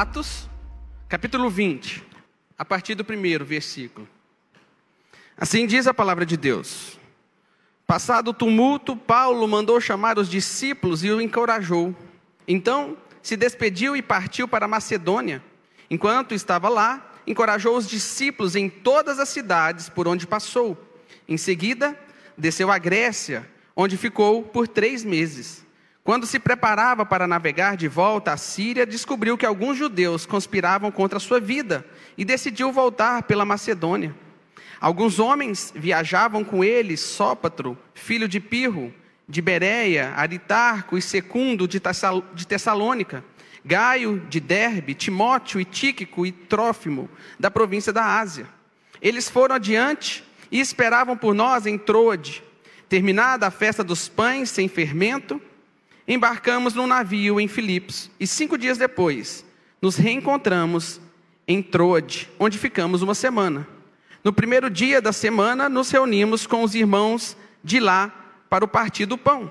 [0.00, 0.48] Atos,
[1.08, 2.04] capítulo 20,
[2.56, 4.08] a partir do primeiro versículo.
[5.36, 6.96] Assim diz a palavra de Deus.
[7.84, 11.96] Passado o tumulto, Paulo mandou chamar os discípulos e o encorajou.
[12.46, 15.42] Então se despediu e partiu para Macedônia.
[15.90, 20.78] Enquanto estava lá, encorajou os discípulos em todas as cidades por onde passou.
[21.26, 21.98] Em seguida,
[22.36, 25.66] desceu à Grécia, onde ficou por três meses.
[26.08, 31.18] Quando se preparava para navegar de volta à Síria, descobriu que alguns judeus conspiravam contra
[31.18, 31.84] a sua vida
[32.16, 34.14] e decidiu voltar pela Macedônia.
[34.80, 38.90] Alguns homens viajavam com ele, Sópatro, filho de Pirro,
[39.28, 41.78] de Bereia, Aritarco e Secundo de
[42.46, 43.22] Tessalônica,
[43.62, 48.46] Gaio de Derbe, Timóteo e Tíquico e Trófimo, da província da Ásia.
[49.02, 52.42] Eles foram adiante e esperavam por nós em Troade.
[52.88, 55.38] Terminada a festa dos pães sem fermento,
[56.08, 59.44] embarcamos num navio em Filipos e cinco dias depois
[59.80, 60.98] nos reencontramos
[61.46, 63.68] em Troade, onde ficamos uma semana.
[64.24, 68.12] No primeiro dia da semana, nos reunimos com os irmãos de lá
[68.48, 69.50] para o partir do pão.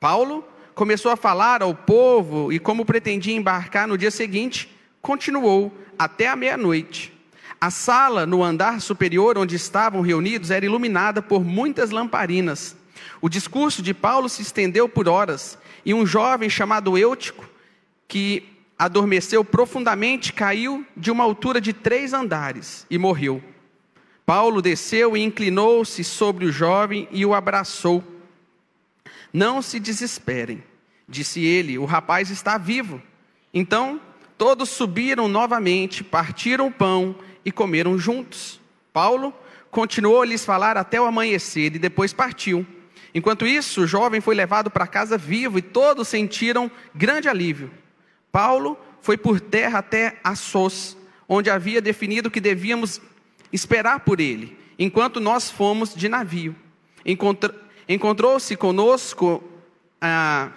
[0.00, 6.28] Paulo começou a falar ao povo e, como pretendia embarcar no dia seguinte, continuou até
[6.28, 7.12] a meia-noite.
[7.60, 12.76] A sala no andar superior onde estavam reunidos era iluminada por muitas lamparinas.
[13.20, 17.48] O discurso de Paulo se estendeu por horas e um jovem chamado Eutico,
[18.06, 18.48] que
[18.78, 23.42] adormeceu profundamente, caiu de uma altura de três andares e morreu.
[24.24, 28.04] Paulo desceu e inclinou-se sobre o jovem e o abraçou.
[29.32, 30.62] Não se desesperem,
[31.08, 33.02] disse ele, o rapaz está vivo.
[33.52, 34.00] Então
[34.36, 38.60] todos subiram novamente, partiram o pão e comeram juntos.
[38.92, 39.34] Paulo
[39.70, 42.66] continuou a lhes falar até o amanhecer e depois partiu.
[43.14, 47.70] Enquanto isso, o jovem foi levado para casa vivo e todos sentiram grande alívio.
[48.30, 50.96] Paulo foi por terra até Assos,
[51.28, 53.00] onde havia definido que devíamos
[53.52, 56.54] esperar por ele, enquanto nós fomos de navio.
[57.88, 59.42] Encontrou-se conosco,
[60.00, 60.50] ah,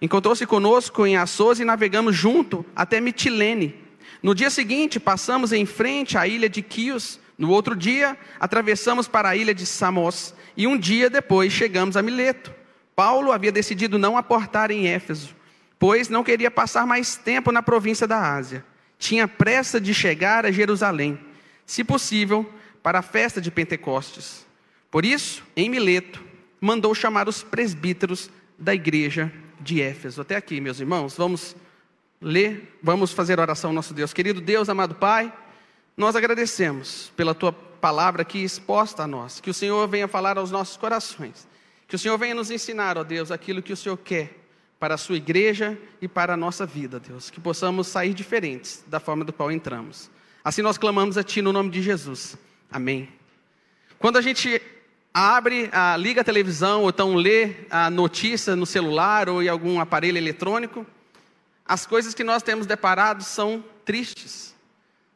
[0.00, 3.74] encontrou-se conosco em Assos e navegamos junto até Mitilene.
[4.22, 7.18] No dia seguinte, passamos em frente à ilha de Quios.
[7.40, 12.02] No outro dia, atravessamos para a ilha de Samos e um dia depois chegamos a
[12.02, 12.54] Mileto.
[12.94, 15.34] Paulo havia decidido não aportar em Éfeso,
[15.78, 18.62] pois não queria passar mais tempo na província da Ásia.
[18.98, 21.18] Tinha pressa de chegar a Jerusalém,
[21.64, 22.44] se possível,
[22.82, 24.44] para a festa de Pentecostes.
[24.90, 26.22] Por isso, em Mileto,
[26.60, 30.20] mandou chamar os presbíteros da igreja de Éfeso.
[30.20, 31.56] Até aqui, meus irmãos, vamos
[32.20, 34.12] ler, vamos fazer oração ao nosso Deus.
[34.12, 35.32] Querido Deus, amado Pai,
[36.00, 40.50] nós agradecemos pela tua palavra aqui exposta a nós, que o Senhor venha falar aos
[40.50, 41.46] nossos corações,
[41.86, 44.38] que o Senhor venha nos ensinar, ó Deus, aquilo que o Senhor quer
[44.78, 48.98] para a sua igreja e para a nossa vida, Deus, que possamos sair diferentes da
[48.98, 50.10] forma do qual entramos.
[50.42, 52.34] Assim nós clamamos a Ti no nome de Jesus.
[52.72, 53.06] Amém.
[53.98, 54.60] Quando a gente
[55.12, 59.78] abre, a, liga a televisão ou então lê a notícia no celular ou em algum
[59.78, 60.86] aparelho eletrônico,
[61.66, 64.58] as coisas que nós temos deparado são tristes.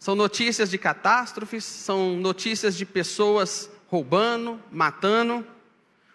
[0.05, 5.47] São notícias de catástrofes, são notícias de pessoas roubando, matando.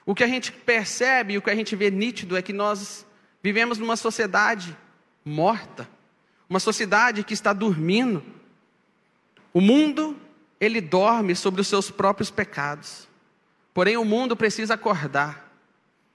[0.05, 3.03] O que a gente percebe, o que a gente vê nítido é que nós
[3.41, 4.77] vivemos numa sociedade
[5.25, 5.89] morta,
[6.47, 8.23] uma sociedade que está dormindo.
[9.51, 10.15] O mundo,
[10.61, 13.07] ele dorme sobre os seus próprios pecados.
[13.73, 15.51] Porém, o mundo precisa acordar.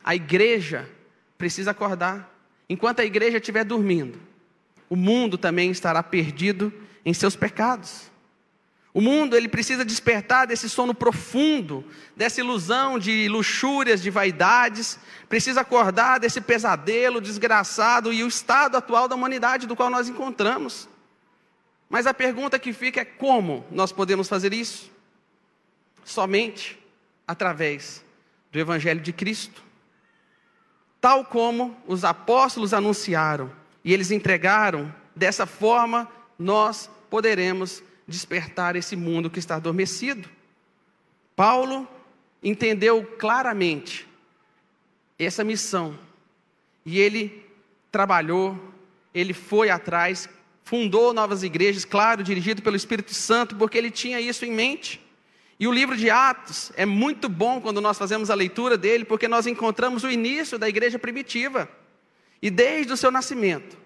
[0.04, 0.88] A igreja
[1.36, 2.32] precisa acordar.
[2.68, 4.16] Enquanto a igreja estiver dormindo,
[4.88, 6.72] o mundo também estará perdido
[7.04, 8.10] em seus pecados.
[8.92, 11.84] O mundo ele precisa despertar desse sono profundo,
[12.16, 19.08] dessa ilusão de luxúrias, de vaidades, precisa acordar desse pesadelo desgraçado e o estado atual
[19.08, 20.88] da humanidade do qual nós encontramos.
[21.90, 24.92] Mas a pergunta que fica é como nós podemos fazer isso?
[26.04, 26.78] Somente
[27.26, 28.04] através
[28.52, 29.60] do evangelho de Cristo.
[31.00, 33.50] Tal como os apóstolos anunciaram
[33.84, 36.08] e eles entregaram, dessa forma
[36.38, 40.28] nós poderemos despertar esse mundo que está adormecido.
[41.36, 41.86] Paulo
[42.42, 44.04] entendeu claramente
[45.16, 45.96] essa missão
[46.84, 47.46] e ele
[47.92, 48.58] trabalhou,
[49.14, 50.28] ele foi atrás,
[50.64, 55.00] fundou novas igrejas, claro, dirigido pelo Espírito Santo, porque ele tinha isso em mente.
[55.60, 59.28] E o livro de Atos é muito bom quando nós fazemos a leitura dele, porque
[59.28, 61.68] nós encontramos o início da igreja primitiva.
[62.42, 63.78] E desde o seu nascimento,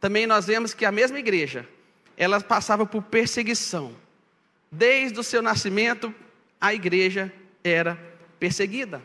[0.00, 1.64] também nós vemos que a mesma igreja
[2.16, 3.92] ela passava por perseguição.
[4.70, 6.14] Desde o seu nascimento,
[6.60, 7.32] a igreja
[7.62, 7.98] era
[8.38, 9.02] perseguida.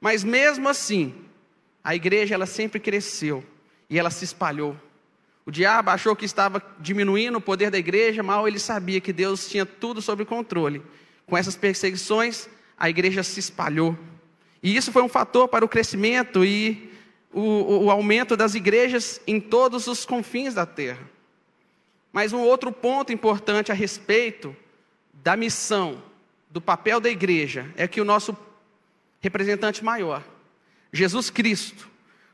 [0.00, 1.14] Mas mesmo assim,
[1.82, 3.44] a igreja ela sempre cresceu
[3.88, 4.76] e ela se espalhou.
[5.46, 9.48] O diabo achou que estava diminuindo o poder da igreja, mal ele sabia que Deus
[9.48, 10.82] tinha tudo sob controle.
[11.26, 12.48] Com essas perseguições,
[12.78, 13.98] a igreja se espalhou.
[14.62, 16.92] E isso foi um fator para o crescimento e
[17.32, 21.00] o, o aumento das igrejas em todos os confins da terra.
[22.12, 24.56] Mas um outro ponto importante a respeito
[25.12, 26.02] da missão,
[26.50, 28.36] do papel da igreja, é que o nosso
[29.20, 30.24] representante maior,
[30.92, 31.88] Jesus Cristo,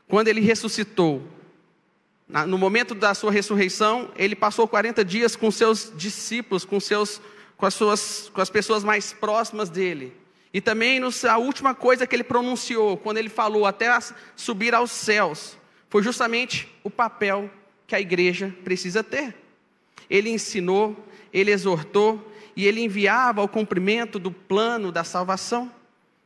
[0.07, 1.27] quando ele ressuscitou,
[2.47, 7.21] no momento da sua ressurreição, ele passou 40 dias com seus discípulos, com, seus,
[7.55, 10.15] com, as, suas, com as pessoas mais próximas dele.
[10.51, 13.87] E também a última coisa que ele pronunciou, quando ele falou até
[14.35, 15.57] subir aos céus,
[15.89, 17.49] foi justamente o papel
[17.85, 19.35] que a igreja precisa ter.
[20.09, 20.95] Ele ensinou,
[21.33, 25.71] ele exortou e ele enviava ao cumprimento do plano da salvação.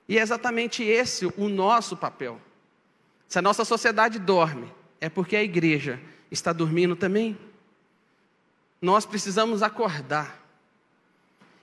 [0.08, 2.40] E é exatamente esse o nosso papel.
[3.28, 6.00] Se a nossa sociedade dorme, é porque a igreja
[6.32, 7.38] está dormindo também.
[8.82, 10.40] Nós precisamos acordar.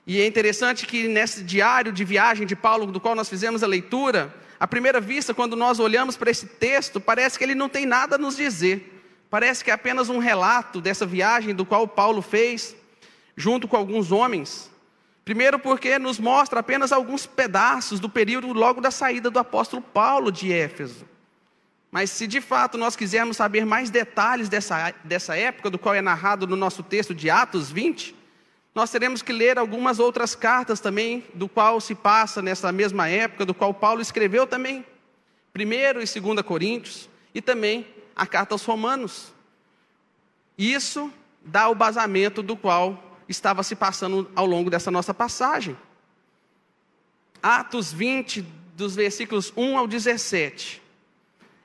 [0.07, 3.67] E é interessante que nesse diário de viagem de Paulo, do qual nós fizemos a
[3.67, 7.85] leitura, à primeira vista, quando nós olhamos para esse texto, parece que ele não tem
[7.85, 8.96] nada a nos dizer.
[9.29, 12.77] Parece que é apenas um relato dessa viagem do qual Paulo fez,
[13.37, 14.71] junto com alguns homens.
[15.25, 20.31] Primeiro, porque nos mostra apenas alguns pedaços do período logo da saída do apóstolo Paulo
[20.31, 21.05] de Éfeso.
[21.91, 26.01] Mas se de fato nós quisermos saber mais detalhes dessa, dessa época, do qual é
[26.01, 28.15] narrado no nosso texto de Atos 20,
[28.75, 33.47] nós teremos que ler algumas outras cartas também, do qual se passa nessa mesma época,
[33.47, 34.85] do qual Paulo escreveu também.
[35.53, 37.87] Primeiro e segunda Coríntios, e também
[38.17, 39.33] a carta aos Romanos.
[40.57, 41.13] Isso
[41.45, 45.77] dá o basamento do qual estava se passando ao longo dessa nossa passagem.
[47.43, 48.43] Atos 20,
[48.75, 50.83] dos versículos 1 ao 17.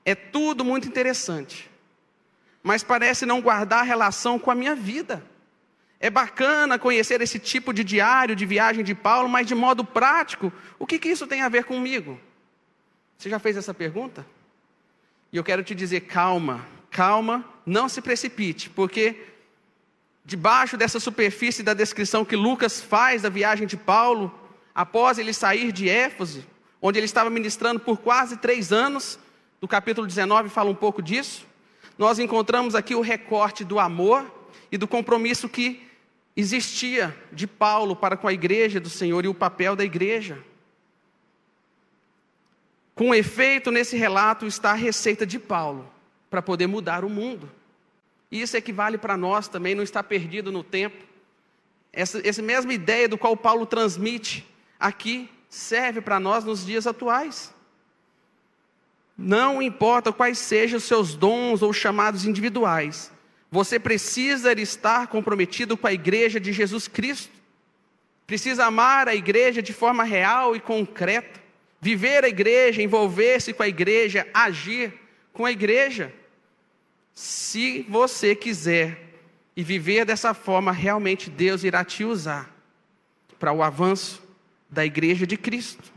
[0.04, 1.70] É tudo muito interessante,
[2.62, 5.24] mas parece não guardar relação com a minha vida.
[6.00, 10.52] É bacana conhecer esse tipo de diário de viagem de Paulo, mas de modo prático,
[10.80, 12.20] o que, que isso tem a ver comigo?
[13.18, 14.26] Você já fez essa pergunta?
[15.32, 19.28] E eu quero te dizer: calma, calma, não se precipite, porque
[20.24, 24.34] debaixo dessa superfície da descrição que Lucas faz da viagem de Paulo,
[24.74, 26.46] após ele sair de Éfeso,
[26.82, 29.20] onde ele estava ministrando por quase três anos,
[29.60, 31.46] do capítulo 19 fala um pouco disso,
[31.98, 34.26] nós encontramos aqui o recorte do amor
[34.72, 35.88] e do compromisso que
[36.36, 40.38] existia de Paulo para com a igreja do Senhor e o papel da igreja.
[42.94, 45.92] Com efeito, nesse relato está a receita de Paulo
[46.30, 47.50] para poder mudar o mundo.
[48.32, 51.04] Isso equivale para nós também, não está perdido no tempo.
[51.92, 54.48] Essa, essa mesma ideia do qual Paulo transmite
[54.80, 57.54] aqui serve para nós nos dias atuais.
[59.18, 63.12] Não importa quais sejam os seus dons ou chamados individuais,
[63.52, 67.34] você precisa estar comprometido com a igreja de Jesus Cristo.
[68.26, 71.41] Precisa amar a igreja de forma real e concreta.
[71.82, 74.94] Viver a igreja, envolver-se com a igreja, agir
[75.34, 76.14] com a igreja.
[77.14, 79.16] Se você quiser
[79.56, 82.56] e viver dessa forma, realmente Deus irá te usar
[83.40, 84.22] para o avanço
[84.70, 85.92] da igreja de Cristo.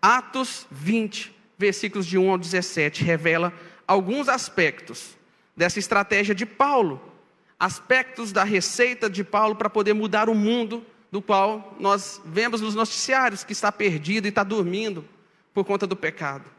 [0.00, 3.52] Atos 20, versículos de 1 ao 17, revela
[3.86, 5.16] alguns aspectos
[5.54, 7.00] dessa estratégia de Paulo,
[7.60, 12.74] aspectos da receita de Paulo para poder mudar o mundo do qual nós vemos nos
[12.74, 15.04] noticiários que está perdido e está dormindo
[15.52, 16.50] por conta do pecado.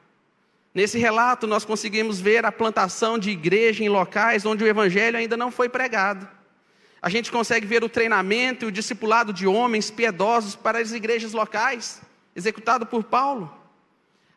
[0.76, 5.36] Nesse relato, nós conseguimos ver a plantação de igreja em locais onde o evangelho ainda
[5.36, 6.28] não foi pregado.
[7.02, 11.34] A gente consegue ver o treinamento e o discipulado de homens piedosos para as igrejas
[11.34, 12.02] locais,
[12.36, 13.52] executado por Paulo.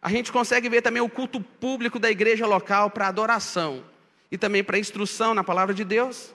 [0.00, 3.84] A gente consegue ver também o culto público da igreja local para adoração
[4.30, 6.34] e também para instrução na palavra de Deus.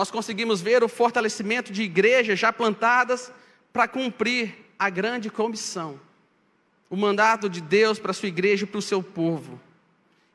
[0.00, 3.30] Nós conseguimos ver o fortalecimento de igrejas já plantadas
[3.70, 6.00] para cumprir a grande comissão,
[6.88, 9.60] o mandato de Deus para a sua igreja e para o seu povo.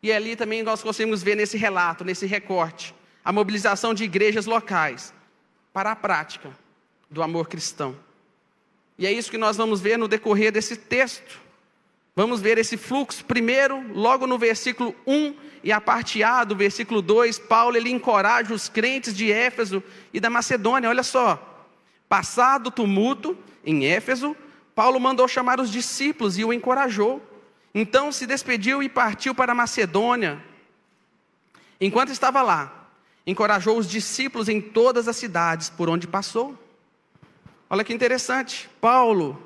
[0.04, 2.94] E ali também nós conseguimos ver nesse relato, nesse recorte,
[3.24, 5.12] a mobilização de igrejas locais
[5.74, 6.56] para a prática
[7.10, 7.98] do amor cristão.
[9.00, 11.42] E é isso que nós vamos ver no decorrer desse texto.
[12.16, 17.02] Vamos ver esse fluxo primeiro, logo no versículo 1 e a parte A do versículo
[17.02, 20.88] 2, Paulo ele encoraja os crentes de Éfeso e da Macedônia.
[20.88, 21.68] Olha só,
[22.08, 24.34] passado o tumulto em Éfeso,
[24.74, 27.22] Paulo mandou chamar os discípulos e o encorajou.
[27.74, 30.42] Então se despediu e partiu para a Macedônia.
[31.82, 32.88] Enquanto estava lá,
[33.28, 36.58] encorajou os discípulos em todas as cidades por onde passou.
[37.70, 39.38] Olha que interessante, Paulo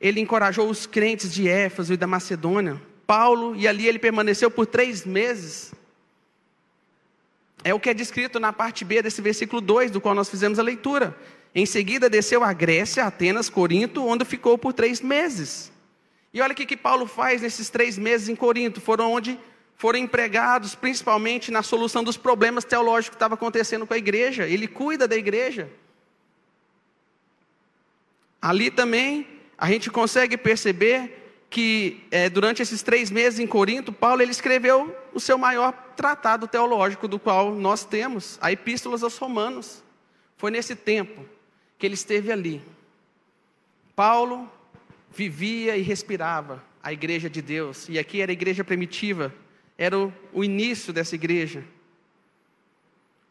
[0.00, 2.80] ele encorajou os crentes de Éfeso e da Macedônia.
[3.06, 5.72] Paulo, e ali ele permaneceu por três meses.
[7.64, 10.58] é o que é descrito na parte B desse versículo 2, do qual nós fizemos
[10.58, 11.16] a leitura.
[11.54, 15.72] Em seguida, desceu a Grécia, Atenas, Corinto, onde ficou por três meses.
[16.32, 18.80] E olha o que, que Paulo faz nesses três meses em Corinto.
[18.80, 19.38] Foram onde
[19.76, 24.46] foram empregados principalmente na solução dos problemas teológicos que estavam acontecendo com a igreja.
[24.46, 25.70] Ele cuida da igreja.
[28.40, 34.20] Ali também a gente consegue perceber que é, durante esses três meses em Corinto, Paulo
[34.20, 39.82] ele escreveu o seu maior tratado teológico do qual nós temos, a Epístolas aos Romanos.
[40.36, 41.24] Foi nesse tempo
[41.78, 42.62] que ele esteve ali.
[43.94, 44.50] Paulo
[45.10, 49.34] vivia e respirava a igreja de Deus, e aqui era a igreja primitiva,
[49.78, 51.64] era o, o início dessa igreja.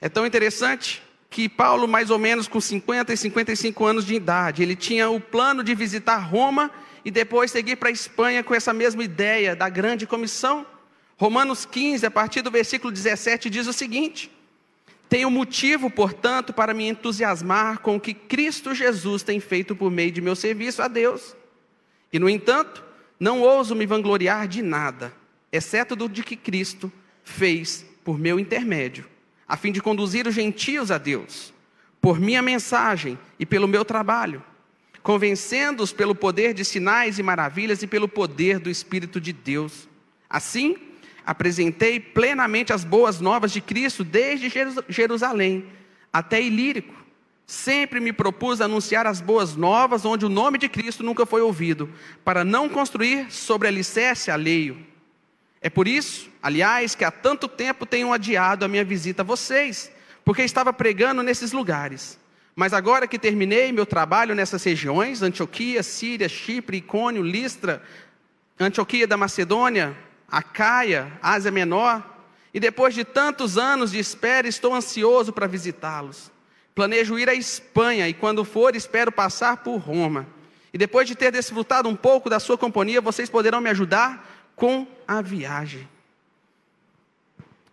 [0.01, 4.63] É tão interessante que Paulo, mais ou menos com 50 e 55 anos de idade,
[4.63, 6.71] ele tinha o plano de visitar Roma
[7.03, 10.65] e depois seguir para a Espanha com essa mesma ideia da grande comissão.
[11.17, 14.31] Romanos 15, a partir do versículo 17, diz o seguinte:
[15.07, 20.11] Tenho motivo, portanto, para me entusiasmar com o que Cristo Jesus tem feito por meio
[20.11, 21.35] de meu serviço a Deus.
[22.11, 22.83] E, no entanto,
[23.19, 25.13] não ouso me vangloriar de nada,
[25.51, 26.91] exceto do de que Cristo
[27.23, 29.05] fez por meu intermédio,
[29.47, 31.53] a fim de conduzir os gentios a Deus,
[32.01, 34.43] por minha mensagem e pelo meu trabalho,
[35.01, 39.87] convencendo-os pelo poder de sinais e maravilhas e pelo poder do Espírito de Deus.
[40.29, 40.75] Assim,
[41.25, 44.51] apresentei plenamente as boas novas de Cristo desde
[44.89, 45.65] Jerusalém
[46.11, 46.93] até Ilírico.
[47.45, 51.89] Sempre me propus anunciar as boas novas onde o nome de Cristo nunca foi ouvido,
[52.23, 54.77] para não construir sobre alicerce alheio.
[55.65, 59.91] É por isso, aliás, que há tanto tempo tenho adiado a minha visita a vocês,
[60.23, 62.19] porque estava pregando nesses lugares.
[62.55, 67.81] Mas agora que terminei meu trabalho nessas regiões, Antioquia, Síria, Chipre, Icônio, Listra,
[68.59, 72.03] Antioquia da Macedônia, Acaia, Ásia Menor,
[72.53, 76.31] e depois de tantos anos de espera, estou ansioso para visitá-los.
[76.75, 80.27] Planejo ir à Espanha e, quando for, espero passar por Roma.
[80.71, 84.87] E depois de ter desfrutado um pouco da sua companhia, vocês poderão me ajudar com
[85.07, 85.87] a viagem.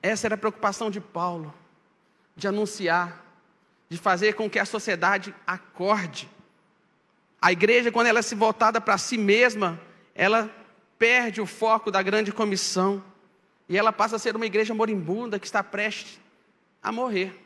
[0.02, 1.54] Essa era a preocupação de Paulo,
[2.36, 3.24] de anunciar,
[3.88, 6.28] de fazer com que a sociedade acorde.
[7.40, 9.80] A igreja, quando ela é se voltada para si mesma,
[10.14, 10.50] ela
[10.98, 13.02] perde o foco da grande comissão
[13.68, 16.20] e ela passa a ser uma igreja moribunda que está prestes
[16.82, 17.38] a morrer.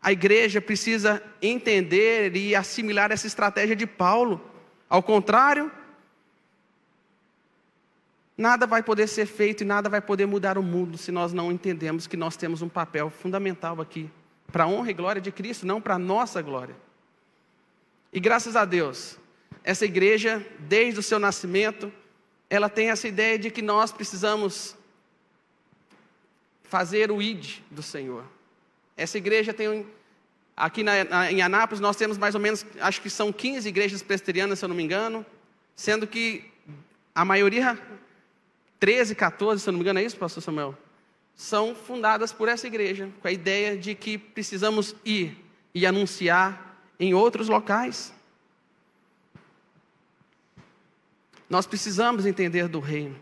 [0.00, 4.40] A igreja precisa entender e assimilar essa estratégia de Paulo.
[4.88, 5.70] Ao contrário,
[8.42, 11.52] nada vai poder ser feito e nada vai poder mudar o mundo se nós não
[11.52, 14.10] entendemos que nós temos um papel fundamental aqui
[14.50, 16.74] para a honra e glória de Cristo, não para a nossa glória.
[18.12, 19.16] E graças a Deus,
[19.62, 21.90] essa igreja, desde o seu nascimento,
[22.50, 24.76] ela tem essa ideia de que nós precisamos
[26.64, 28.24] fazer o id do Senhor.
[28.96, 29.86] Essa igreja tem
[30.56, 34.58] aqui na, em Anápolis nós temos mais ou menos, acho que são 15 igrejas presbiterianas,
[34.58, 35.24] se eu não me engano,
[35.76, 36.44] sendo que
[37.14, 37.78] a maioria
[38.82, 40.76] 13, 14, se não me engano, é isso, pastor Samuel?
[41.36, 45.38] São fundadas por essa igreja, com a ideia de que precisamos ir
[45.72, 48.12] e anunciar em outros locais.
[51.48, 53.14] Nós precisamos entender do reino.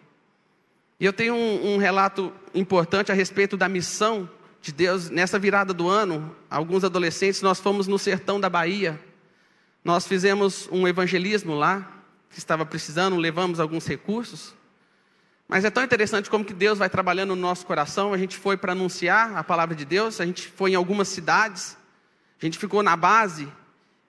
[0.98, 4.30] E eu tenho um, um, relato importante a respeito da missão
[4.62, 5.10] de Deus.
[5.10, 8.98] Nessa virada do ano, alguns adolescentes, nós fomos no sertão da Bahia.
[9.84, 14.58] Nós fizemos um evangelismo lá, que estava precisando, levamos alguns recursos.
[15.50, 18.14] Mas é tão interessante como que Deus vai trabalhando no nosso coração.
[18.14, 21.76] A gente foi para anunciar a palavra de Deus, a gente foi em algumas cidades,
[22.40, 23.48] a gente ficou na base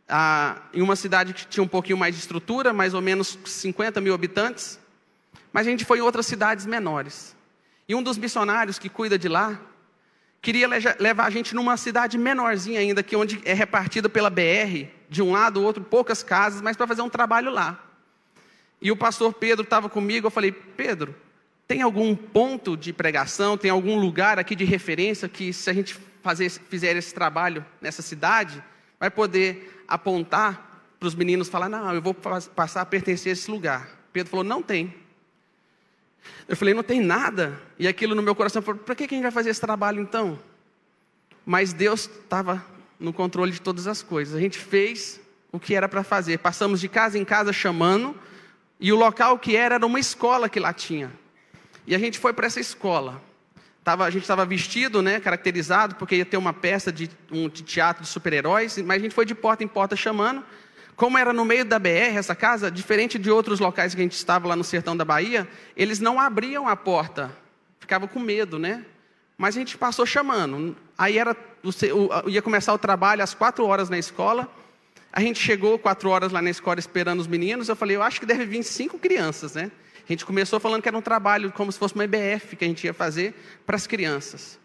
[0.07, 3.99] ah, em uma cidade que tinha um pouquinho mais de estrutura, mais ou menos 50
[3.99, 4.79] mil habitantes,
[5.51, 7.35] mas a gente foi em outras cidades menores.
[7.89, 9.59] E um dos missionários que cuida de lá
[10.43, 10.67] queria
[10.99, 15.31] levar a gente numa cidade menorzinha ainda, que onde é repartida pela BR, de um
[15.31, 17.83] lado, outro, poucas casas, mas para fazer um trabalho lá.
[18.79, 21.15] E o pastor Pedro estava comigo, eu falei, Pedro,
[21.67, 25.97] tem algum ponto de pregação, tem algum lugar aqui de referência que se a gente
[26.21, 28.63] fazer, fizer esse trabalho nessa cidade,
[28.99, 33.49] vai poder apontar para os meninos falar: não, eu vou passar a pertencer a esse
[33.49, 33.89] lugar.
[34.13, 34.93] Pedro falou: não tem.
[36.47, 37.59] Eu falei: não tem nada.
[37.79, 40.39] E aquilo no meu coração falou: para que a gente vai fazer esse trabalho então?
[41.45, 42.63] Mas Deus estava
[42.99, 44.35] no controle de todas as coisas.
[44.35, 45.19] A gente fez
[45.51, 46.37] o que era para fazer.
[46.37, 48.15] Passamos de casa em casa chamando,
[48.79, 51.11] e o local que era era uma escola que lá tinha.
[51.85, 53.21] E a gente foi para essa escola.
[53.83, 57.63] Tava, a gente estava vestido, né, caracterizado, porque ia ter uma peça de, um, de
[57.63, 60.43] teatro de super-heróis, mas a gente foi de porta em porta chamando.
[60.95, 64.15] Como era no meio da BR essa casa, diferente de outros locais que a gente
[64.15, 67.31] estava lá no sertão da Bahia, eles não abriam a porta,
[67.79, 68.85] ficavam com medo, né?
[69.41, 70.77] mas a gente passou chamando.
[70.95, 71.35] Aí era,
[72.27, 74.47] ia começar o trabalho às quatro horas na escola.
[75.11, 77.67] A gente chegou quatro horas lá na escola esperando os meninos.
[77.67, 79.71] Eu falei, eu acho que deve vir cinco crianças, né?
[80.07, 82.67] A gente começou falando que era um trabalho como se fosse uma EBF que a
[82.67, 83.33] gente ia fazer
[83.65, 84.59] para as crianças.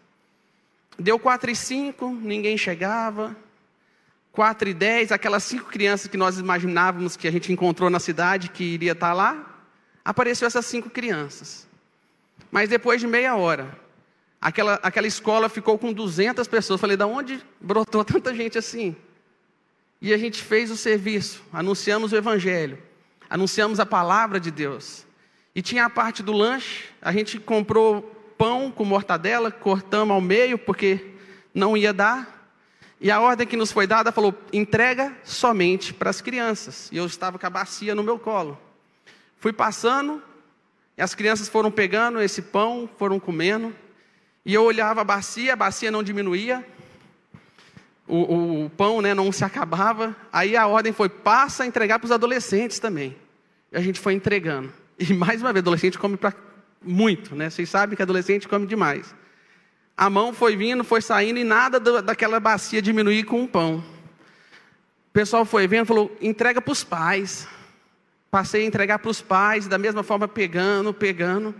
[0.99, 3.35] Deu quatro e cinco, ninguém chegava.
[4.31, 8.49] Quatro e dez, aquelas cinco crianças que nós imaginávamos que a gente encontrou na cidade
[8.49, 9.63] que iria estar lá,
[10.05, 11.67] apareceu essas cinco crianças.
[12.51, 13.77] Mas depois de meia hora,
[14.39, 16.79] aquela, aquela escola ficou com 200 pessoas.
[16.79, 18.95] Falei, da onde brotou tanta gente assim?
[19.99, 22.77] E a gente fez o serviço, anunciamos o Evangelho,
[23.27, 25.06] anunciamos a palavra de Deus.
[25.57, 28.03] E tinha a parte do lanche, a gente comprou
[28.37, 31.15] pão com mortadela, cortamos ao meio porque
[31.51, 32.51] não ia dar.
[33.01, 36.91] E a ordem que nos foi dada falou: entrega somente para as crianças.
[36.91, 38.55] E eu estava com a bacia no meu colo.
[39.39, 40.21] Fui passando,
[40.95, 43.75] e as crianças foram pegando esse pão, foram comendo.
[44.45, 46.63] E eu olhava a bacia, a bacia não diminuía.
[48.07, 50.15] O, o, o pão né, não se acabava.
[50.31, 53.17] Aí a ordem foi: passa a entregar para os adolescentes também.
[53.71, 54.71] E a gente foi entregando.
[54.99, 56.33] E mais uma vez, adolescente come pra
[56.81, 57.49] muito, né?
[57.49, 59.13] Vocês sabem que adolescente come demais.
[59.95, 63.83] A mão foi vindo, foi saindo e nada do, daquela bacia diminuir com um pão.
[65.09, 67.47] O pessoal foi vendo, falou: entrega para os pais.
[68.29, 71.55] Passei a entregar para os pais, da mesma forma pegando, pegando.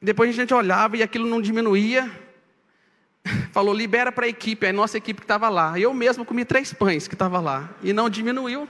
[0.00, 2.10] Depois a gente olhava e aquilo não diminuía.
[3.52, 5.78] Falou, libera para a equipe, a nossa equipe que estava lá.
[5.78, 7.70] Eu mesmo comi três pães que estava lá.
[7.82, 8.68] E não diminuiu.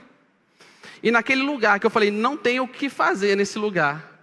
[1.01, 4.21] E naquele lugar que eu falei, não tem o que fazer nesse lugar,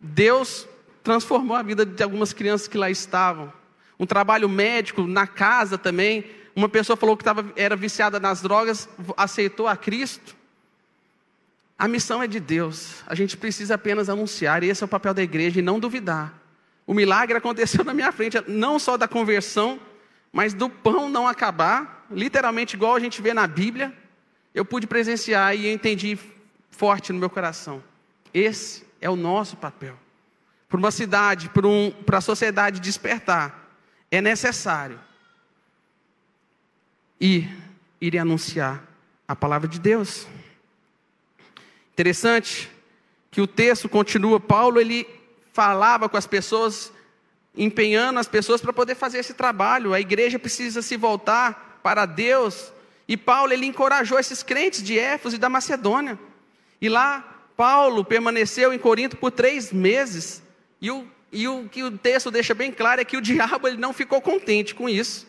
[0.00, 0.66] Deus
[1.02, 3.52] transformou a vida de algumas crianças que lá estavam.
[3.98, 6.24] Um trabalho médico na casa também.
[6.54, 10.36] Uma pessoa falou que tava, era viciada nas drogas, aceitou a Cristo.
[11.78, 13.02] A missão é de Deus.
[13.06, 14.62] A gente precisa apenas anunciar.
[14.62, 16.34] E esse é o papel da igreja e não duvidar.
[16.86, 19.80] O milagre aconteceu na minha frente, não só da conversão,
[20.32, 23.92] mas do pão não acabar, literalmente igual a gente vê na Bíblia
[24.54, 26.18] eu pude presenciar e entendi
[26.70, 27.82] forte no meu coração.
[28.32, 29.96] Esse é o nosso papel.
[30.68, 33.70] Para uma cidade, para, um, a sociedade despertar,
[34.10, 34.98] é necessário
[37.20, 37.50] ir,
[38.00, 38.82] ir e anunciar
[39.26, 40.26] a palavra de Deus.
[41.92, 42.70] Interessante
[43.30, 45.06] que o texto continua, Paulo ele
[45.52, 46.92] falava com as pessoas,
[47.56, 49.94] empenhando as pessoas para poder fazer esse trabalho.
[49.94, 52.72] A igreja precisa se voltar para Deus
[53.12, 56.18] e Paulo ele encorajou esses crentes de Éfeso e da Macedônia.
[56.80, 60.42] E lá Paulo permaneceu em Corinto por três meses.
[60.80, 63.76] E o, e o que o texto deixa bem claro é que o diabo ele
[63.76, 65.26] não ficou contente com isso.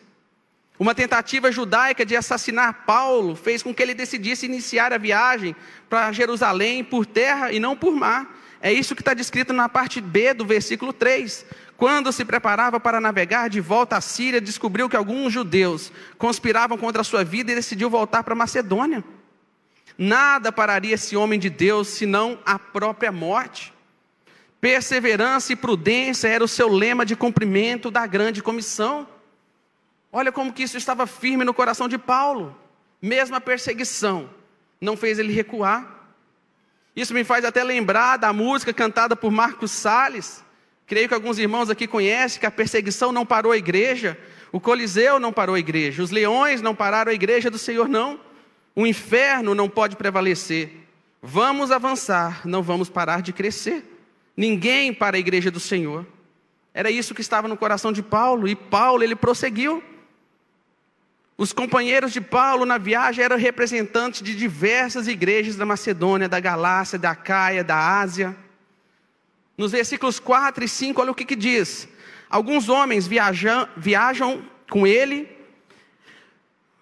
[0.80, 5.54] Uma tentativa judaica de assassinar Paulo fez com que ele decidisse iniciar a viagem
[5.90, 8.34] para Jerusalém por terra e não por mar.
[8.62, 11.46] É isso que está descrito na parte B do versículo 3.
[11.84, 17.02] Quando se preparava para navegar de volta à Síria, descobriu que alguns judeus conspiravam contra
[17.02, 19.04] a sua vida e decidiu voltar para Macedônia.
[19.98, 23.74] Nada pararia esse homem de Deus senão a própria morte.
[24.62, 29.06] Perseverança e prudência era o seu lema de cumprimento da grande comissão.
[30.10, 32.58] Olha como que isso estava firme no coração de Paulo.
[33.02, 34.30] Mesmo a perseguição
[34.80, 36.16] não fez ele recuar.
[36.96, 40.42] Isso me faz até lembrar da música cantada por Marcos Salles,
[40.86, 44.18] Creio que alguns irmãos aqui conhecem que a perseguição não parou a igreja,
[44.52, 48.20] o Coliseu não parou a igreja, os leões não pararam a igreja do Senhor, não.
[48.76, 50.72] O inferno não pode prevalecer.
[51.22, 53.84] Vamos avançar, não vamos parar de crescer.
[54.36, 56.06] Ninguém para a igreja do Senhor.
[56.74, 59.82] Era isso que estava no coração de Paulo, e Paulo ele prosseguiu.
[61.38, 67.00] Os companheiros de Paulo na viagem eram representantes de diversas igrejas da Macedônia, da Galácia,
[67.00, 68.36] da Caia, da Ásia.
[69.58, 71.88] Nos versículos 4 e 5, olha o que, que diz.
[72.30, 75.30] Alguns homens viajam, viajam com ele,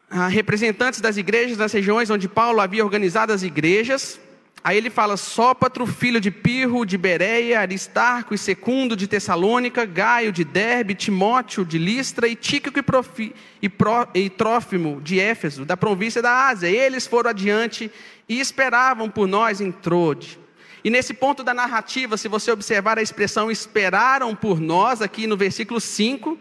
[0.10, 4.20] ah, representantes das igrejas das regiões onde Paulo havia organizado as igrejas.
[4.64, 10.32] Aí ele fala: Sópatro, filho de Pirro, de Bereia, Aristarco e Secundo de Tessalônica, Gaio
[10.32, 15.66] de Derbe, Timóteo de Listra e Tíquico e, Profi, e, Pro, e Trófimo de Éfeso,
[15.66, 16.70] da província da Ásia.
[16.70, 17.92] Eles foram adiante
[18.30, 20.41] e esperavam por nós em Trode.
[20.84, 25.38] E nesse ponto da narrativa, se você observar a expressão esperaram por nós, aqui no
[25.38, 26.38] versículo 5,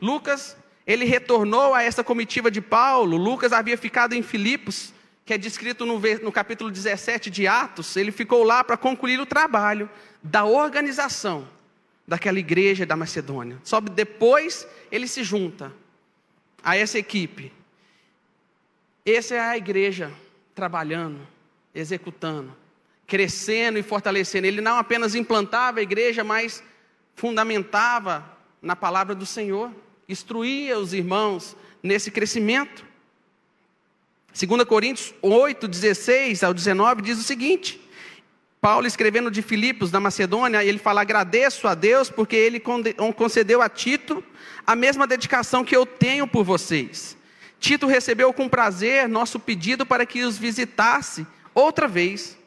[0.00, 3.16] Lucas, ele retornou a essa comitiva de Paulo.
[3.16, 4.92] Lucas havia ficado em Filipos,
[5.26, 7.96] que é descrito no, no capítulo 17 de Atos.
[7.96, 9.88] Ele ficou lá para concluir o trabalho
[10.22, 11.46] da organização
[12.08, 13.58] daquela igreja da Macedônia.
[13.62, 15.72] Só depois ele se junta
[16.62, 17.52] a essa equipe.
[19.04, 20.10] Essa é a igreja
[20.54, 21.20] trabalhando,
[21.74, 22.63] executando
[23.14, 24.44] crescendo e fortalecendo.
[24.44, 26.60] Ele não apenas implantava a igreja, mas
[27.14, 28.28] fundamentava
[28.60, 29.70] na palavra do Senhor,
[30.08, 32.84] instruía os irmãos nesse crescimento.
[34.36, 37.80] 2 Coríntios 8, 16 ao 19 diz o seguinte:
[38.60, 42.60] Paulo escrevendo de Filipos, da Macedônia, ele fala: agradeço a Deus porque ele
[43.16, 44.24] concedeu a Tito
[44.66, 47.16] a mesma dedicação que eu tenho por vocês.
[47.60, 51.24] Tito recebeu com prazer nosso pedido para que os visitasse
[51.54, 52.42] outra vez.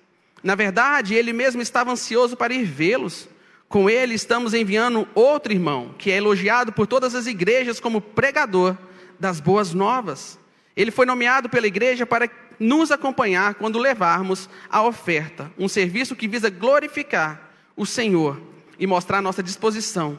[0.48, 3.28] Na verdade, ele mesmo estava ansioso para ir vê-los.
[3.68, 8.78] Com ele estamos enviando outro irmão, que é elogiado por todas as igrejas como pregador
[9.20, 10.40] das boas novas.
[10.74, 16.30] Ele foi nomeado pela igreja para nos acompanhar quando levarmos a oferta, um serviço que
[16.30, 18.42] visa glorificar o Senhor
[18.80, 20.18] e mostrar nossa disposição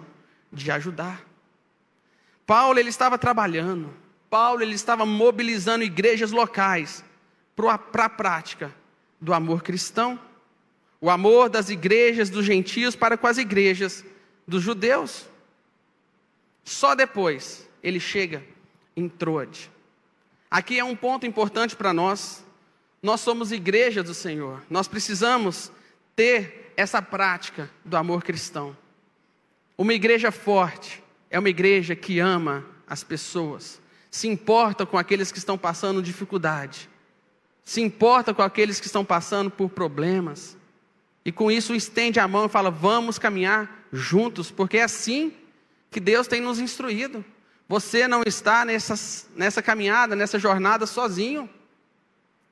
[0.53, 1.25] de ajudar.
[2.47, 3.95] Paulo ele estava trabalhando,
[4.29, 7.03] Paulo ele estava mobilizando igrejas locais
[7.57, 8.75] para a prática
[9.21, 10.19] do amor cristão,
[11.01, 14.05] o amor das igrejas dos gentios para com as igrejas
[14.47, 15.27] dos judeus.
[16.65, 18.45] Só depois ele chega
[18.97, 19.71] em Troade.
[20.51, 22.45] Aqui é um ponto importante para nós.
[23.03, 24.63] Nós somos igreja do Senhor.
[24.69, 25.71] Nós precisamos
[26.17, 28.77] ter essa prática do amor cristão.
[29.77, 35.39] Uma igreja forte é uma igreja que ama as pessoas, se importa com aqueles que
[35.39, 36.89] estão passando dificuldade,
[37.69, 40.57] se importa com aqueles que estão passando por problemas,
[41.23, 45.35] e com isso estende a mão e fala: vamos caminhar juntos, porque é assim
[45.91, 47.23] que Deus tem nos instruído.
[47.69, 48.95] Você não está nessa,
[49.37, 51.47] nessa caminhada, nessa jornada sozinho.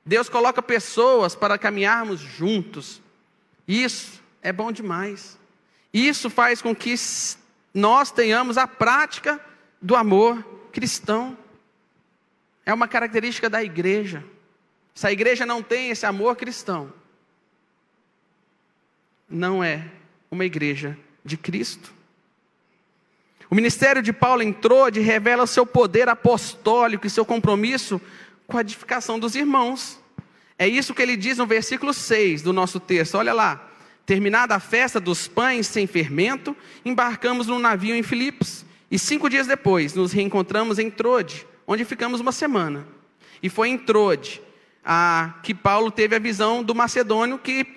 [0.05, 3.01] Deus coloca pessoas para caminharmos juntos.
[3.67, 5.39] Isso é bom demais.
[5.91, 6.93] Isso faz com que
[7.73, 9.43] nós tenhamos a prática
[9.81, 11.35] do amor cristão.
[12.63, 14.23] É uma característica da igreja.
[14.97, 16.91] Se a igreja não tem esse amor cristão,
[19.29, 19.85] não é
[20.31, 21.93] uma igreja de Cristo.
[23.47, 28.01] O ministério de Paulo entrou de revela o seu poder apostólico e seu compromisso
[28.47, 29.99] com a edificação dos irmãos.
[30.57, 33.19] É isso que ele diz no versículo 6 do nosso texto.
[33.19, 33.69] Olha lá.
[34.03, 38.65] Terminada a festa dos pães sem fermento, embarcamos num navio em Filipos.
[38.89, 42.87] E cinco dias depois, nos reencontramos em Trode, onde ficamos uma semana.
[43.43, 44.41] E foi em Trode
[44.89, 47.67] a, que Paulo teve a visão do macedônio que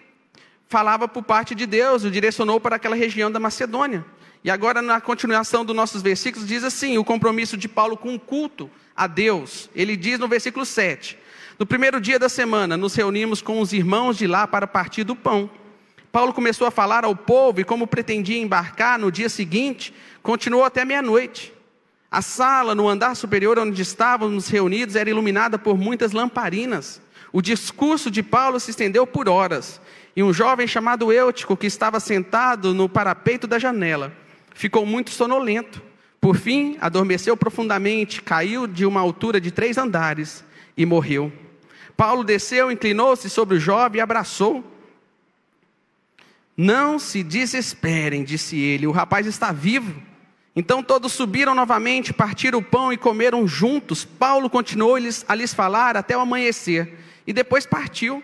[0.68, 4.06] falava por parte de Deus, o direcionou para aquela região da Macedônia.
[4.44, 8.20] E agora, na continuação dos nossos versículos, diz assim: o compromisso de Paulo com o
[8.20, 9.68] culto a Deus.
[9.74, 11.18] Ele diz no versículo 7:
[11.58, 15.16] No primeiro dia da semana, nos reunimos com os irmãos de lá para partir do
[15.16, 15.50] pão.
[16.12, 19.92] Paulo começou a falar ao povo e, como pretendia embarcar no dia seguinte,
[20.22, 21.52] continuou até meia-noite.
[22.10, 27.00] A sala, no andar superior onde estávamos reunidos, era iluminada por muitas lamparinas.
[27.32, 29.80] O discurso de Paulo se estendeu por horas,
[30.16, 34.12] e um jovem chamado Eutico, que estava sentado no parapeito da janela,
[34.52, 35.80] ficou muito sonolento.
[36.20, 40.44] Por fim, adormeceu profundamente, caiu de uma altura de três andares
[40.76, 41.32] e morreu.
[41.96, 44.64] Paulo desceu, inclinou-se sobre o jovem e abraçou.
[46.56, 50.09] Não se desesperem, disse ele, o rapaz está vivo.
[50.54, 54.04] Então todos subiram novamente, partiram o pão e comeram juntos.
[54.04, 58.22] Paulo continuou a lhes falar até o amanhecer e depois partiu.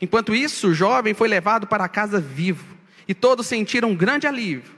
[0.00, 2.76] Enquanto isso, o jovem foi levado para casa vivo
[3.08, 4.72] e todos sentiram um grande alívio.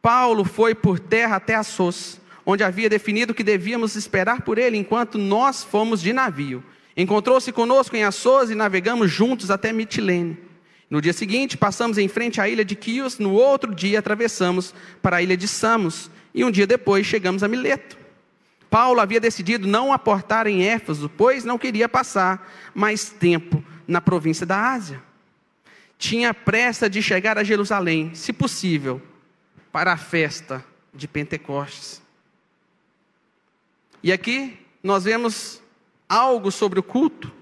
[0.00, 5.18] Paulo foi por terra até Assos, onde havia definido que devíamos esperar por ele enquanto
[5.18, 6.64] nós fomos de navio.
[6.96, 10.38] Encontrou-se conosco em Assos e navegamos juntos até Mitilene.
[10.90, 15.16] No dia seguinte, passamos em frente à ilha de Quios, no outro dia atravessamos para
[15.16, 17.98] a ilha de Samos, e um dia depois chegamos a Mileto.
[18.70, 24.46] Paulo havia decidido não aportar em Éfeso, pois não queria passar mais tempo na província
[24.46, 25.02] da Ásia.
[25.98, 29.00] Tinha pressa de chegar a Jerusalém, se possível,
[29.70, 32.02] para a festa de Pentecostes.
[34.02, 35.62] E aqui nós vemos
[36.08, 37.32] algo sobre o culto,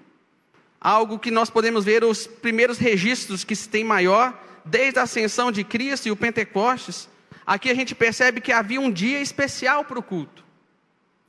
[0.80, 5.50] algo que nós podemos ver os primeiros registros que se tem maior, desde a ascensão
[5.50, 7.08] de Cristo e o Pentecostes.
[7.50, 10.44] Aqui a gente percebe que havia um dia especial para o culto.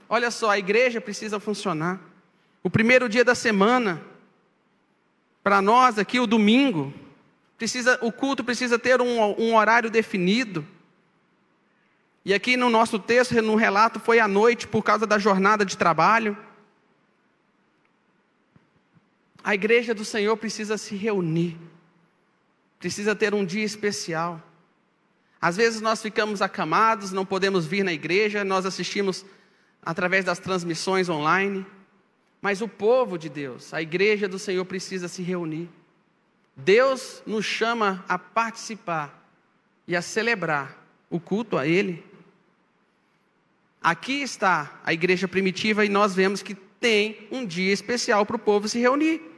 [0.08, 2.00] Olha só, a igreja precisa funcionar.
[2.62, 4.00] O primeiro dia da semana,
[5.42, 6.94] para nós aqui, o domingo,
[7.58, 10.64] precisa, o culto precisa ter um, um horário definido.
[12.24, 15.76] E aqui no nosso texto, no relato, foi à noite por causa da jornada de
[15.76, 16.38] trabalho.
[19.44, 21.58] A igreja do Senhor precisa se reunir,
[22.78, 24.40] precisa ter um dia especial.
[25.42, 29.26] Às vezes nós ficamos acamados, não podemos vir na igreja, nós assistimos
[29.84, 31.66] através das transmissões online.
[32.40, 35.68] Mas o povo de Deus, a igreja do Senhor precisa se reunir.
[36.56, 39.26] Deus nos chama a participar
[39.88, 40.78] e a celebrar
[41.10, 42.04] o culto a Ele.
[43.82, 48.40] Aqui está a igreja primitiva e nós vemos que tem um dia especial para o
[48.40, 49.31] povo se reunir.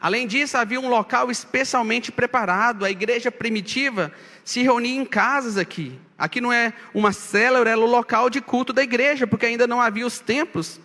[0.00, 2.84] Além disso, havia um local especialmente preparado.
[2.84, 4.12] A igreja primitiva
[4.44, 5.98] se reunia em casas aqui.
[6.16, 9.80] Aqui não é uma célula, era o local de culto da igreja, porque ainda não
[9.80, 10.80] havia os templos,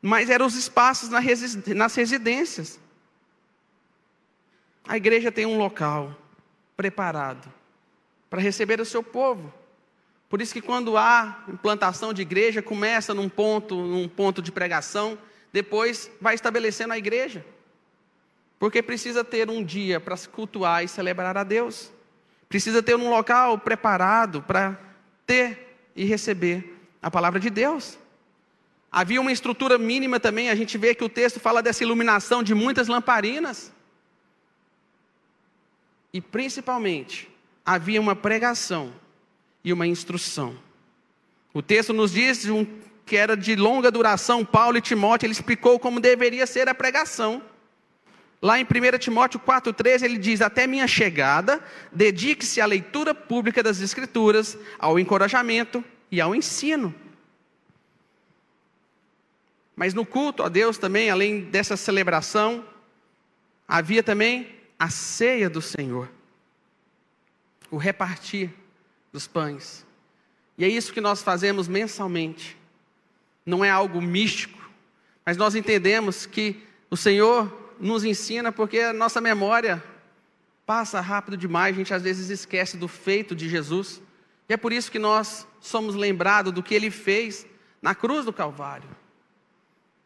[0.00, 2.78] mas eram os espaços nas residências.
[4.86, 6.14] A igreja tem um local
[6.76, 7.50] preparado
[8.28, 9.52] para receber o seu povo.
[10.28, 15.16] Por isso que quando há implantação de igreja, começa num ponto, num ponto de pregação,
[15.52, 17.44] depois vai estabelecendo a igreja.
[18.64, 21.92] Porque precisa ter um dia para se cultuar e celebrar a Deus.
[22.48, 24.80] Precisa ter um local preparado para
[25.26, 27.98] ter e receber a palavra de Deus.
[28.90, 32.54] Havia uma estrutura mínima também, a gente vê que o texto fala dessa iluminação de
[32.54, 33.70] muitas lamparinas.
[36.10, 37.30] E principalmente,
[37.66, 38.94] havia uma pregação
[39.62, 40.56] e uma instrução.
[41.52, 42.46] O texto nos diz
[43.04, 47.42] que era de longa duração, Paulo e Timóteo, ele explicou como deveria ser a pregação.
[48.40, 53.80] Lá em 1 Timóteo 4,13 ele diz: Até minha chegada, dedique-se à leitura pública das
[53.80, 56.94] Escrituras, ao encorajamento e ao ensino.
[59.74, 62.64] Mas no culto a Deus também, além dessa celebração,
[63.66, 66.08] havia também a ceia do Senhor,
[67.70, 68.50] o repartir
[69.12, 69.84] dos pães.
[70.56, 72.56] E é isso que nós fazemos mensalmente.
[73.44, 74.70] Não é algo místico,
[75.24, 79.82] mas nós entendemos que o Senhor nos ensina porque a nossa memória
[80.66, 84.00] passa rápido demais, a gente às vezes esquece do feito de Jesus.
[84.48, 87.46] E é por isso que nós somos lembrados do que ele fez
[87.80, 88.88] na cruz do Calvário.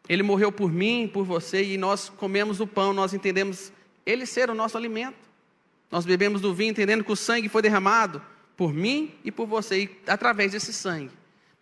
[0.09, 3.73] Ele morreu por mim, por você, e nós comemos o pão, nós entendemos
[4.07, 5.29] ele ser o nosso alimento.
[5.91, 8.23] Nós bebemos do vinho entendendo que o sangue foi derramado
[8.57, 11.13] por mim e por você, e através desse sangue,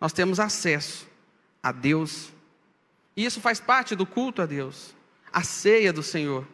[0.01, 1.07] nós temos acesso
[1.61, 2.31] a Deus.
[3.15, 4.95] E isso faz parte do culto a Deus,
[5.31, 6.47] a ceia do Senhor.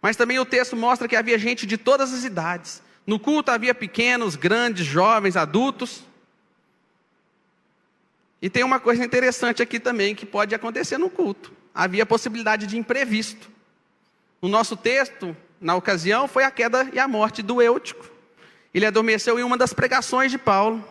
[0.00, 2.82] Mas também o texto mostra que havia gente de todas as idades.
[3.06, 6.04] No culto havia pequenos, grandes, jovens, adultos.
[8.40, 11.52] E tem uma coisa interessante aqui também que pode acontecer no culto.
[11.74, 13.48] Havia possibilidade de imprevisto.
[14.40, 18.10] No nosso texto, na ocasião, foi a queda e a morte do Eutico.
[18.74, 20.84] Ele adormeceu em uma das pregações de Paulo.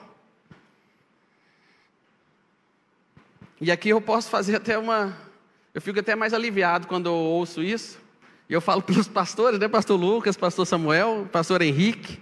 [3.60, 5.15] E aqui eu posso fazer até uma.
[5.73, 7.99] Eu fico até mais aliviado quando eu ouço isso.
[8.49, 9.67] E eu falo para os pastores, né?
[9.67, 12.19] Pastor Lucas, Pastor Samuel, Pastor Henrique,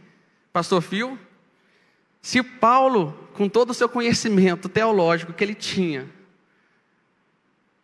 [0.54, 1.18] Pastor Phil.
[2.22, 6.10] Se Paulo, com todo o seu conhecimento teológico que ele tinha,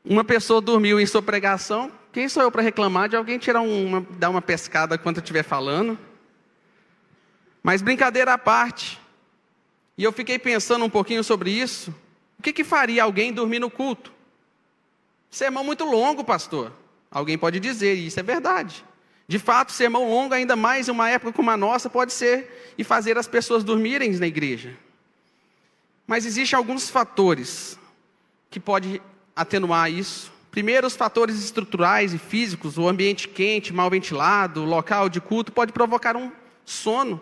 [0.03, 4.05] uma pessoa dormiu em sua pregação, quem sou eu para reclamar de alguém tirar uma,
[4.11, 5.97] dar uma pescada quando eu estiver falando?
[7.63, 9.01] Mas brincadeira à parte,
[9.97, 11.93] e eu fiquei pensando um pouquinho sobre isso.
[12.37, 14.13] O que, que faria alguém dormir no culto?
[15.35, 16.71] Sermão muito longo, pastor.
[17.11, 18.85] Alguém pode dizer, e isso é verdade.
[19.27, 22.85] De fato, sermão longo, ainda mais em uma época como a nossa, pode ser e
[22.85, 24.77] fazer as pessoas dormirem na igreja.
[26.07, 27.77] Mas existem alguns fatores
[28.49, 29.01] que podem
[29.35, 30.31] atenuar isso.
[30.51, 35.51] Primeiro, os fatores estruturais e físicos, o ambiente quente, mal ventilado, o local de culto,
[35.51, 36.31] pode provocar um
[36.63, 37.19] sono.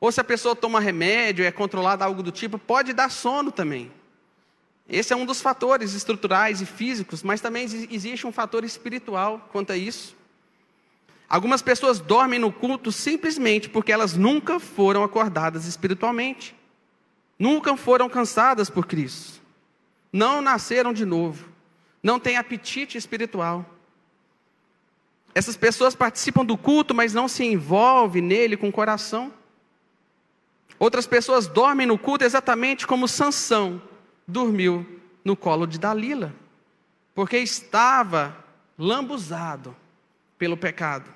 [0.00, 3.92] Ou se a pessoa toma remédio, é controlada algo do tipo, pode dar sono também.
[4.88, 9.72] Esse é um dos fatores estruturais e físicos, mas também existe um fator espiritual quanto
[9.72, 10.14] a isso.
[11.28, 16.54] Algumas pessoas dormem no culto simplesmente porque elas nunca foram acordadas espiritualmente.
[17.38, 19.40] Nunca foram cansadas por Cristo.
[20.12, 21.48] Não nasceram de novo.
[22.02, 23.64] Não têm apetite espiritual.
[25.34, 29.32] Essas pessoas participam do culto, mas não se envolvem nele com o coração.
[30.78, 33.80] Outras pessoas dormem no culto exatamente como Sansão
[34.26, 34.86] dormiu
[35.24, 36.34] no colo de Dalila,
[37.14, 38.36] porque estava
[38.78, 39.74] lambuzado
[40.38, 41.10] pelo pecado.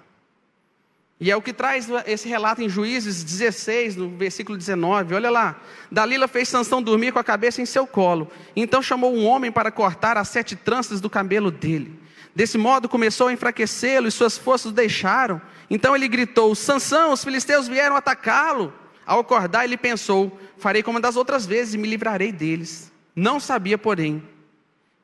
[1.21, 5.15] E é o que traz esse relato em Juízes 16, no versículo 19.
[5.15, 5.61] Olha lá.
[5.91, 8.31] Dalila fez Sansão dormir com a cabeça em seu colo.
[8.55, 11.99] Então chamou um homem para cortar as sete tranças do cabelo dele.
[12.37, 15.43] Desse modo começou a enfraquecê-lo e suas forças o deixaram.
[15.69, 18.73] Então ele gritou: Sansão, os filisteus vieram atacá-lo.
[19.05, 22.93] Ao acordar, ele pensou: farei como das outras vezes e me livrarei deles.
[23.19, 24.23] Não sabia, porém,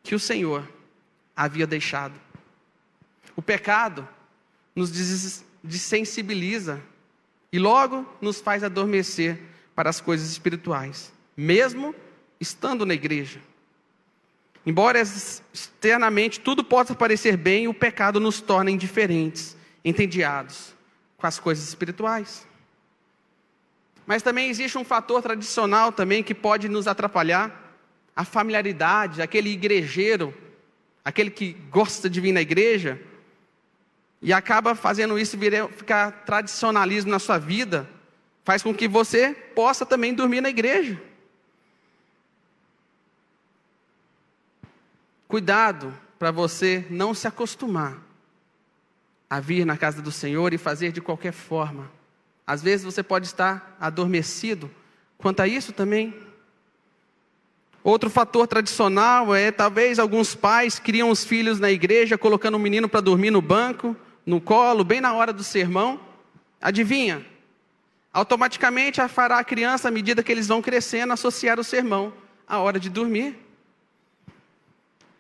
[0.01, 0.69] que o Senhor
[1.35, 2.15] havia deixado.
[3.35, 4.09] O pecado
[4.73, 4.89] nos
[5.65, 6.81] desensibiliza
[7.53, 9.43] e logo nos faz adormecer
[9.75, 11.93] para as coisas espirituais, mesmo
[12.39, 13.41] estando na igreja.
[14.65, 20.73] Embora externamente tudo possa parecer bem, o pecado nos torna indiferentes, entediados
[21.17, 22.47] com as coisas espirituais.
[24.07, 27.64] Mas também existe um fator tradicional também que pode nos atrapalhar,
[28.15, 30.35] a familiaridade, aquele igrejeiro,
[31.05, 33.01] aquele que gosta de vir na igreja,
[34.23, 37.89] e acaba fazendo isso virar, ficar tradicionalismo na sua vida,
[38.45, 41.01] faz com que você possa também dormir na igreja.
[45.29, 47.99] Cuidado para você não se acostumar
[49.29, 51.91] a vir na casa do Senhor e fazer de qualquer forma.
[52.47, 54.71] Às vezes você pode estar adormecido
[55.19, 56.15] quanto a isso também.
[57.85, 62.89] Outro fator tradicional é talvez alguns pais criam os filhos na igreja colocando o menino
[62.89, 63.95] para dormir no banco,
[64.25, 66.01] no colo, bem na hora do sermão.
[66.63, 67.27] Adivinha?
[68.11, 72.11] Automaticamente fará a criança, à medida que eles vão crescendo, associar o sermão
[72.49, 73.37] à hora de dormir.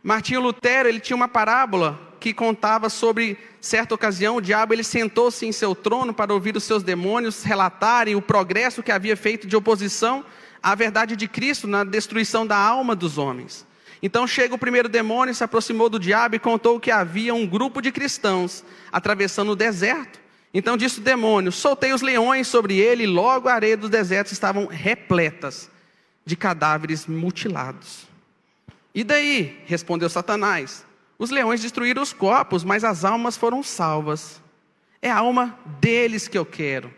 [0.03, 5.44] Martinho Lutero, ele tinha uma parábola que contava sobre certa ocasião o diabo ele sentou-se
[5.44, 9.54] em seu trono para ouvir os seus demônios relatarem o progresso que havia feito de
[9.54, 10.24] oposição
[10.62, 13.66] à verdade de Cristo na destruição da alma dos homens.
[14.02, 17.82] Então chega o primeiro demônio, se aproximou do diabo e contou que havia um grupo
[17.82, 20.18] de cristãos atravessando o deserto.
[20.54, 24.32] Então disse o demônio: Soltei os leões sobre ele, e logo a areia dos desertos
[24.32, 25.70] estavam repletas
[26.24, 28.06] de cadáveres mutilados.
[28.94, 29.62] E daí?
[29.66, 30.87] respondeu Satanás.
[31.24, 34.42] Os leões destruíram os corpos, mas as almas foram salvas.
[35.00, 36.92] É a alma deles que eu quero.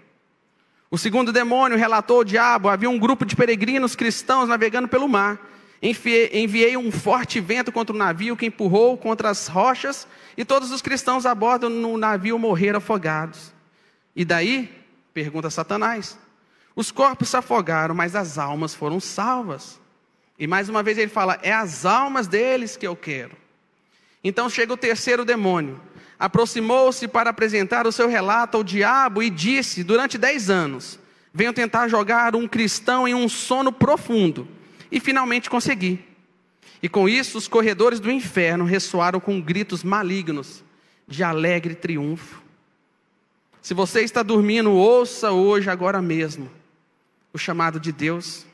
[0.91, 5.39] O segundo demônio relatou ao diabo: havia um grupo de peregrinos cristãos navegando pelo mar.
[5.81, 10.83] Enviei um forte vento contra o navio que empurrou contra as rochas, e todos os
[10.83, 13.55] cristãos a bordo no navio morreram afogados.
[14.17, 14.69] E daí?
[15.15, 16.19] pergunta Satanás.
[16.75, 19.81] Os corpos se afogaram, mas as almas foram salvas.
[20.37, 23.46] E mais uma vez ele fala: é as almas deles que eu quero.
[24.27, 25.81] Então chega o terceiro demônio.
[26.19, 30.99] Aproximou-se para apresentar o seu relato ao diabo e disse: Durante dez anos,
[31.33, 34.49] venho tentar jogar um cristão em um sono profundo.
[34.91, 36.05] E finalmente consegui.
[36.83, 40.65] E com isso, os corredores do inferno ressoaram com gritos malignos
[41.07, 42.43] de alegre triunfo.
[43.63, 46.51] Se você está dormindo, ouça hoje, agora mesmo,
[47.33, 48.45] o chamado de Deus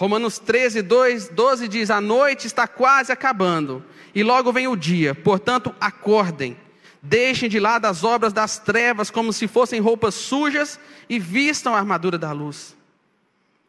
[0.00, 3.84] Romanos 13, 2, 12 diz: A noite está quase acabando,
[4.14, 6.56] e logo vem o dia, portanto, acordem.
[7.02, 11.78] Deixem de lado as obras das trevas como se fossem roupas sujas e vistam a
[11.78, 12.74] armadura da luz.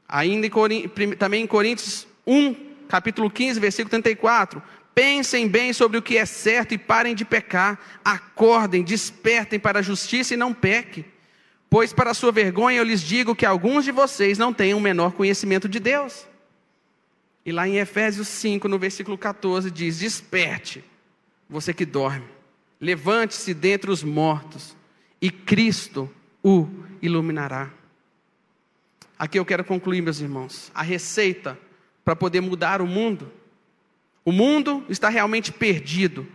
[0.07, 2.55] Ainda em, também em Coríntios 1,
[2.87, 4.63] capítulo 15, versículo 34.
[4.95, 7.77] Pensem bem sobre o que é certo e parem de pecar.
[8.05, 11.03] Acordem, despertem para a justiça e não pequem.
[11.71, 14.81] Pois para sua vergonha eu lhes digo que alguns de vocês não têm o um
[14.81, 16.27] menor conhecimento de Deus.
[17.45, 20.83] E lá em Efésios 5, no versículo 14, diz: Desperte,
[21.49, 22.27] você que dorme,
[22.77, 24.75] levante-se dentre os mortos,
[25.21, 26.11] e Cristo
[26.43, 26.67] o
[27.01, 27.71] iluminará.
[29.17, 31.57] Aqui eu quero concluir, meus irmãos, a receita
[32.03, 33.31] para poder mudar o mundo.
[34.25, 36.27] O mundo está realmente perdido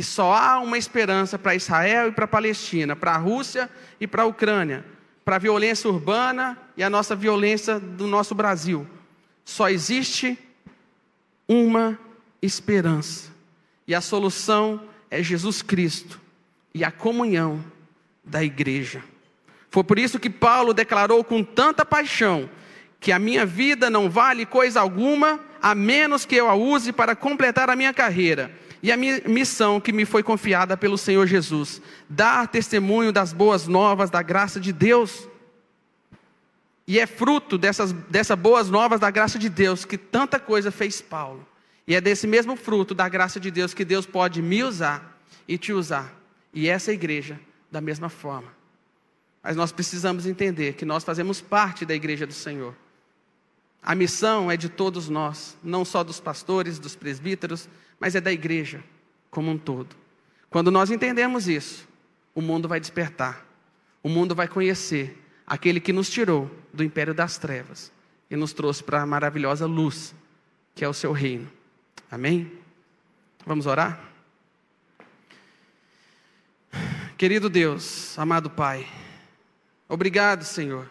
[0.00, 3.68] e só há uma esperança para Israel e para a Palestina, para a Rússia
[4.00, 4.82] e para a Ucrânia,
[5.26, 8.86] para a violência urbana e a nossa violência do nosso Brasil.
[9.44, 10.38] Só existe
[11.46, 11.98] uma
[12.40, 13.30] esperança.
[13.86, 16.18] E a solução é Jesus Cristo
[16.72, 17.62] e a comunhão
[18.24, 19.04] da igreja.
[19.70, 22.48] Foi por isso que Paulo declarou com tanta paixão
[22.98, 27.14] que a minha vida não vale coisa alguma a menos que eu a use para
[27.14, 28.50] completar a minha carreira
[28.82, 34.10] e a missão que me foi confiada pelo Senhor Jesus: dar testemunho das boas novas
[34.10, 35.28] da graça de Deus.
[36.86, 41.00] E é fruto dessas, dessas boas novas da graça de Deus que tanta coisa fez
[41.00, 41.46] Paulo.
[41.86, 45.56] E é desse mesmo fruto da graça de Deus que Deus pode me usar e
[45.56, 46.12] te usar.
[46.52, 47.38] E essa igreja,
[47.70, 48.52] da mesma forma.
[49.42, 52.74] Mas nós precisamos entender que nós fazemos parte da igreja do Senhor.
[53.82, 57.68] A missão é de todos nós, não só dos pastores, dos presbíteros,
[58.00, 58.82] mas é da igreja
[59.30, 59.94] como um todo.
[60.48, 61.86] Quando nós entendemos isso,
[62.34, 63.46] o mundo vai despertar,
[64.02, 67.92] o mundo vai conhecer aquele que nos tirou do império das trevas
[68.30, 70.14] e nos trouxe para a maravilhosa luz,
[70.74, 71.50] que é o seu reino.
[72.10, 72.50] Amém?
[73.46, 74.00] Vamos orar?
[77.18, 78.88] Querido Deus, amado Pai,
[79.86, 80.88] obrigado, Senhor.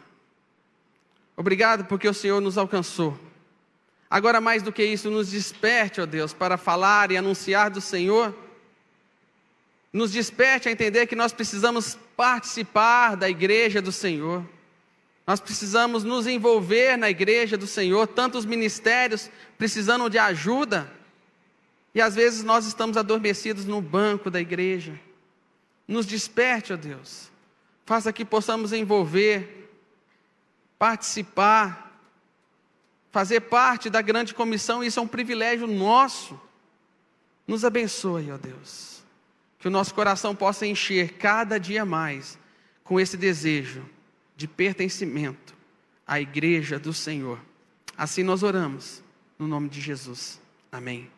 [1.35, 3.17] Obrigado porque o Senhor nos alcançou.
[4.09, 8.35] Agora, mais do que isso, nos desperte, ó Deus, para falar e anunciar do Senhor.
[9.93, 14.43] Nos desperte a entender que nós precisamos participar da igreja do Senhor.
[15.27, 19.29] Nós precisamos nos envolver na igreja do Senhor, tantos ministérios
[19.59, 20.91] precisando de ajuda.
[21.93, 24.99] E às vezes nós estamos adormecidos no banco da igreja.
[25.87, 27.29] Nos desperte, ó Deus.
[27.85, 29.69] Faça que possamos envolver,
[30.79, 31.88] participar
[33.11, 36.39] fazer parte da grande comissão, isso é um privilégio nosso.
[37.47, 39.03] Nos abençoe, ó Deus.
[39.57, 42.37] Que o nosso coração possa encher cada dia mais
[42.83, 43.83] com esse desejo
[44.35, 45.53] de pertencimento
[46.07, 47.39] à igreja do Senhor.
[47.97, 49.03] Assim nós oramos,
[49.37, 50.39] no nome de Jesus.
[50.71, 51.09] Amém.